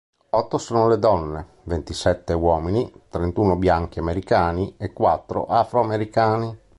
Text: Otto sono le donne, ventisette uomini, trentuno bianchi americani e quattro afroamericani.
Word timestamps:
Otto 0.31 0.57
sono 0.57 0.87
le 0.87 0.97
donne, 0.97 1.57
ventisette 1.65 2.33
uomini, 2.33 2.91
trentuno 3.07 3.55
bianchi 3.55 3.99
americani 3.99 4.73
e 4.77 4.93
quattro 4.93 5.45
afroamericani. 5.45 6.57